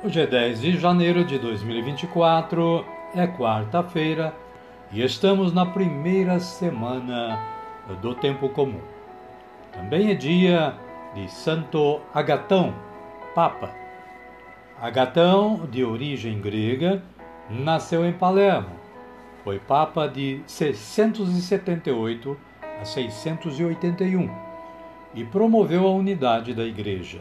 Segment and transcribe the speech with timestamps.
[0.00, 2.84] Hoje é 10 de janeiro de 2024,
[3.16, 4.32] é quarta-feira
[4.92, 7.36] e estamos na primeira semana
[8.00, 8.80] do tempo comum.
[9.72, 10.76] Também é dia
[11.16, 12.72] de Santo Agatão,
[13.34, 13.74] Papa.
[14.80, 17.02] Agatão, de origem grega,
[17.50, 18.76] nasceu em Palermo.
[19.42, 22.36] Foi Papa de 678
[22.80, 24.30] a 681
[25.12, 27.20] e promoveu a unidade da Igreja.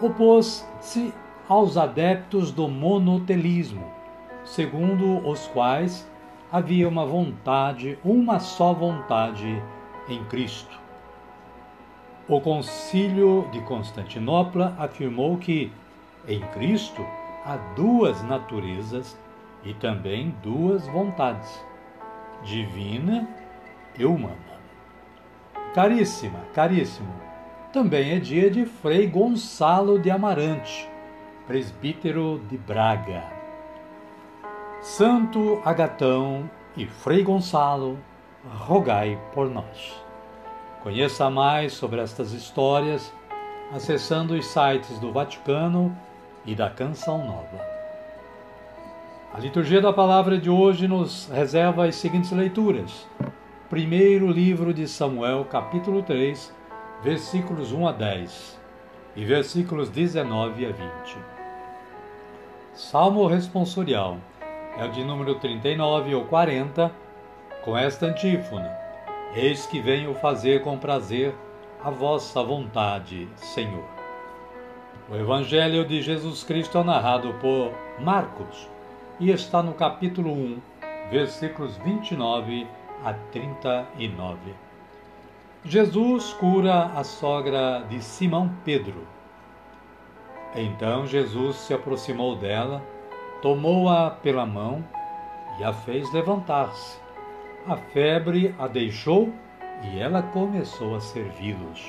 [0.00, 1.12] Opôs-se
[1.48, 3.84] aos adeptos do monotelismo,
[4.44, 6.08] segundo os quais
[6.52, 9.62] havia uma vontade, uma só vontade
[10.08, 10.78] em Cristo.
[12.28, 15.72] O Concílio de Constantinopla afirmou que
[16.26, 17.02] em Cristo
[17.44, 19.18] há duas naturezas
[19.64, 21.64] e também duas vontades,
[22.44, 23.26] divina
[23.98, 24.36] e humana.
[25.74, 27.12] Caríssima, caríssimo,
[27.72, 30.88] também é dia de Frei Gonçalo de Amarante,
[31.48, 33.24] presbítero de Braga.
[34.82, 37.98] Santo Agatão e Frei Gonçalo,
[38.46, 39.98] rogai por nós.
[40.82, 43.10] Conheça mais sobre estas histórias
[43.72, 45.96] acessando os sites do Vaticano
[46.44, 47.66] e da Canção Nova.
[49.32, 53.06] A liturgia da palavra de hoje nos reserva as seguintes leituras.
[53.70, 56.54] Primeiro livro de Samuel, capítulo 3,
[57.02, 58.60] versículos 1 a 10
[59.16, 61.37] e versículos 19 a 20.
[62.78, 64.18] Salmo responsorial
[64.78, 66.92] é o de número 39 ou 40,
[67.64, 68.70] com esta antífona:
[69.34, 71.34] Eis que venho fazer com prazer
[71.82, 73.84] a vossa vontade, Senhor.
[75.10, 78.68] O Evangelho de Jesus Cristo é narrado por Marcos
[79.18, 80.58] e está no capítulo 1,
[81.10, 82.64] versículos 29
[83.04, 84.54] a 39.
[85.64, 89.17] Jesus cura a sogra de Simão Pedro
[90.54, 92.82] então Jesus se aproximou dela,
[93.42, 94.84] tomou-a pela mão
[95.58, 96.98] e a fez levantar-se.
[97.66, 99.32] A febre a deixou
[99.82, 101.86] e ela começou a servi-los.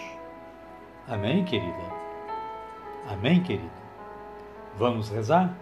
[1.08, 2.00] Amém, querida?
[3.08, 3.70] Amém, querido?
[4.78, 5.56] Vamos rezar?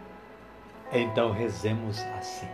[0.92, 2.48] Então rezemos assim.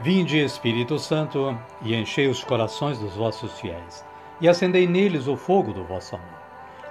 [0.00, 4.04] Vinde, Espírito Santo, e enchei os corações dos vossos fiéis,
[4.40, 6.49] e acendei neles o fogo do vosso amor.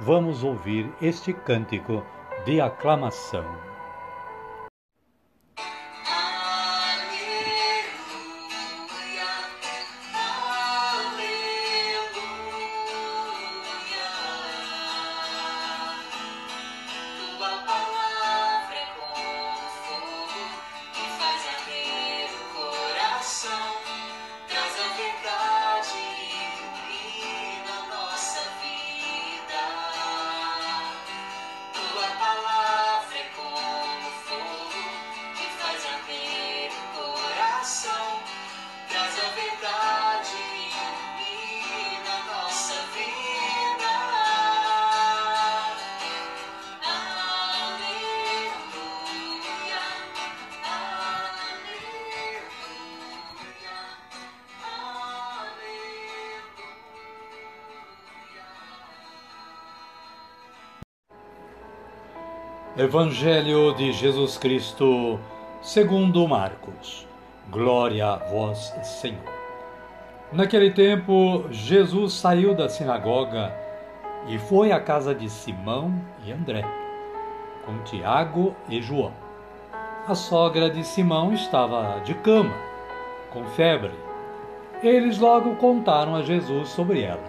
[0.00, 2.02] vamos ouvir este cântico
[2.46, 3.69] de aclamação.
[62.80, 65.20] Evangelho de Jesus Cristo,
[65.60, 67.06] segundo Marcos.
[67.50, 69.20] Glória a vós, Senhor.
[70.32, 73.54] Naquele tempo, Jesus saiu da sinagoga
[74.28, 75.92] e foi à casa de Simão
[76.24, 76.64] e André,
[77.66, 79.12] com Tiago e João.
[80.08, 82.54] A sogra de Simão estava de cama,
[83.30, 83.92] com febre.
[84.82, 87.28] Eles logo contaram a Jesus sobre ela.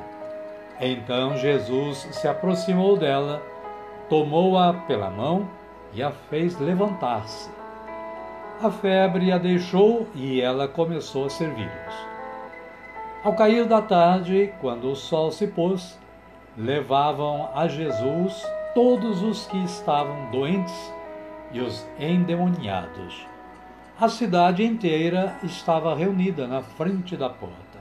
[0.79, 3.41] Então Jesus se aproximou dela
[4.11, 5.47] tomou-a pela mão
[5.93, 7.49] e a fez levantar-se.
[8.61, 11.95] A febre a deixou e ela começou a servi-los.
[13.23, 15.97] Ao cair da tarde, quando o sol se pôs,
[16.57, 20.93] levavam a Jesus todos os que estavam doentes
[21.53, 23.25] e os endemoniados.
[23.97, 27.79] A cidade inteira estava reunida na frente da porta.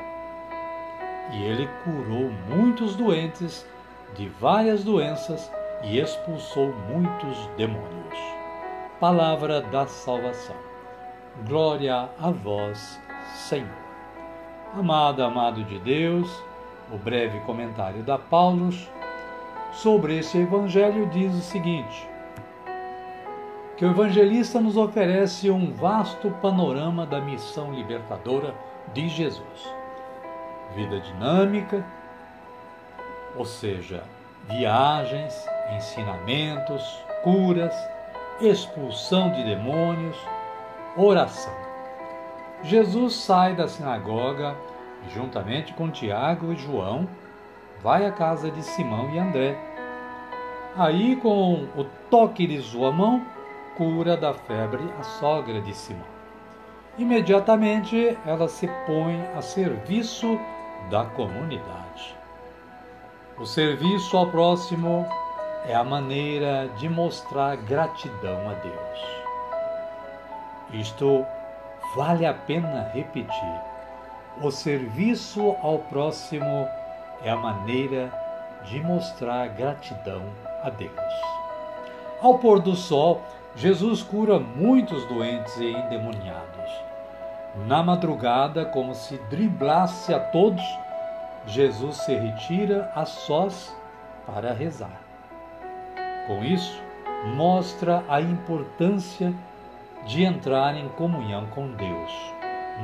[1.32, 3.66] E ele curou muitos doentes
[4.14, 5.50] de várias doenças
[5.82, 8.18] e expulsou muitos demônios.
[8.98, 10.56] Palavra da salvação.
[11.46, 13.00] Glória a vós,
[13.34, 13.68] Senhor.
[14.76, 16.30] Amado, amado de Deus,
[16.92, 18.70] o breve comentário da Paulo
[19.72, 22.08] sobre esse evangelho diz o seguinte:
[23.76, 28.54] que o evangelista nos oferece um vasto panorama da missão libertadora
[28.92, 29.74] de Jesus.
[30.74, 31.84] Vida dinâmica,
[33.36, 34.04] ou seja,
[34.48, 37.74] viagens, ensinamentos, curas,
[38.40, 40.16] expulsão de demônios,
[40.96, 41.54] oração.
[42.62, 44.56] Jesus sai da sinagoga
[45.06, 47.08] e, juntamente com Tiago e João,
[47.82, 49.58] vai à casa de Simão e André.
[50.76, 53.24] Aí, com o toque de sua mão,
[53.76, 56.20] cura da febre a sogra de Simão.
[56.98, 60.38] Imediatamente ela se põe a serviço
[60.90, 62.16] da comunidade.
[63.38, 65.06] O serviço ao próximo
[65.66, 69.20] é a maneira de mostrar gratidão a Deus.
[70.72, 71.26] Isto
[71.94, 73.60] vale a pena repetir.
[74.40, 76.66] O serviço ao próximo
[77.22, 78.12] é a maneira
[78.64, 80.22] de mostrar gratidão
[80.62, 80.92] a Deus.
[82.22, 83.22] Ao pôr do sol,
[83.56, 86.70] Jesus cura muitos doentes e endemoniados.
[87.66, 90.62] Na madrugada, como se driblasse a todos,
[91.46, 93.74] Jesus se retira a sós
[94.26, 95.09] para rezar.
[96.30, 96.80] Com isso,
[97.34, 99.34] mostra a importância
[100.06, 102.12] de entrar em comunhão com Deus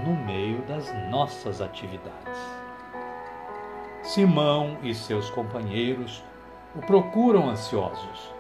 [0.05, 2.41] no meio das nossas atividades.
[4.03, 6.25] Simão e seus companheiros
[6.75, 8.35] o procuram ansiosos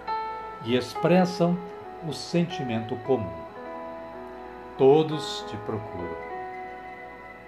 [0.65, 1.57] e expressam
[2.05, 3.45] o sentimento comum.
[4.77, 6.17] Todos te procuram.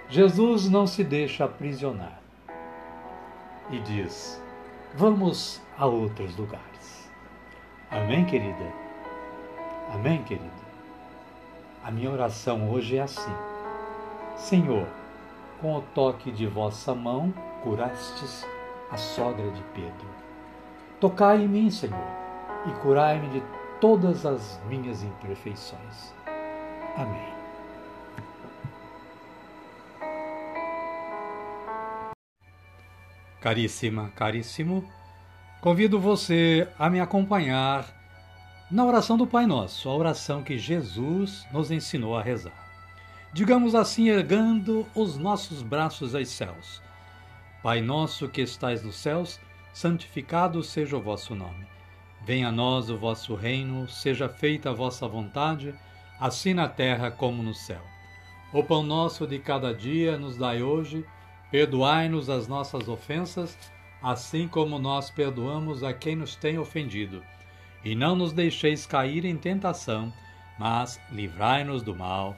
[0.09, 2.21] Jesus não se deixa aprisionar
[3.69, 4.41] e diz:
[4.95, 6.98] Vamos a outros lugares.
[7.91, 8.73] Amém, querida?
[9.93, 10.51] Amém, querido?
[11.83, 13.33] A minha oração hoje é assim:
[14.37, 14.87] Senhor,
[15.61, 17.33] com o toque de vossa mão
[17.63, 18.47] curastes
[18.91, 20.09] a sogra de Pedro.
[21.01, 21.99] Tocai em mim, Senhor,
[22.67, 23.43] e curai-me de
[23.81, 26.13] todas as minhas imperfeições.
[26.97, 27.39] Amém.
[33.41, 34.85] Caríssima, caríssimo,
[35.61, 37.85] Convido você a me acompanhar
[38.71, 42.53] na oração do Pai Nosso, a oração que Jesus nos ensinou a rezar.
[43.33, 46.81] Digamos assim, ergando os nossos braços aos céus.
[47.61, 49.41] Pai nosso que estais nos céus,
[49.73, 51.67] santificado seja o vosso nome.
[52.25, 55.75] Venha a nós o vosso reino, seja feita a vossa vontade,
[56.21, 57.83] assim na terra como no céu.
[58.53, 61.05] O pão nosso de cada dia nos dai hoje,
[61.51, 63.59] perdoai-nos as nossas ofensas,
[64.03, 67.23] assim como nós perdoamos a quem nos tem ofendido.
[67.85, 70.13] E não nos deixeis cair em tentação,
[70.59, 72.37] mas livrai-nos do mal.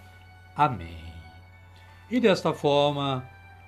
[0.55, 1.03] Amém.
[2.11, 3.25] E desta forma,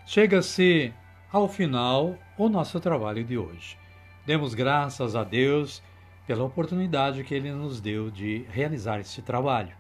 [0.07, 0.93] chega-se
[1.33, 3.79] ao final o nosso trabalho de hoje.
[4.27, 5.83] Demos graças a Deus
[6.27, 9.75] pela oportunidade que Ele nos deu de realizar este trabalho.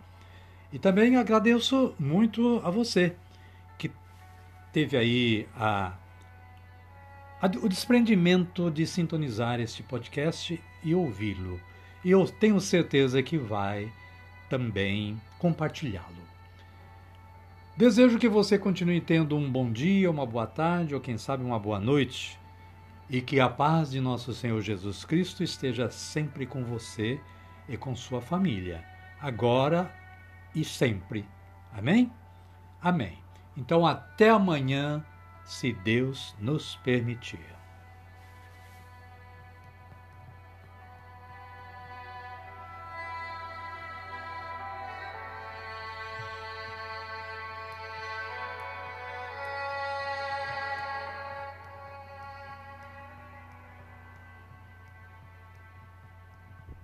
[0.73, 3.14] E também agradeço muito a você
[3.78, 3.90] que
[4.73, 5.92] teve aí a
[7.61, 11.61] o desprendimento de sintonizar este podcast e ouvi-lo.
[12.04, 13.90] E eu tenho certeza que vai
[14.49, 16.22] também compartilhá-lo.
[17.76, 21.58] Desejo que você continue tendo um bom dia, uma boa tarde ou quem sabe uma
[21.58, 22.38] boa noite
[23.11, 27.20] e que a paz de nosso Senhor Jesus Cristo esteja sempre com você
[27.68, 28.84] e com sua família,
[29.20, 29.92] agora
[30.54, 31.25] e sempre.
[31.72, 32.12] Amém?
[32.80, 33.18] Amém.
[33.56, 35.04] Então até amanhã
[35.44, 37.62] se Deus nos permitir.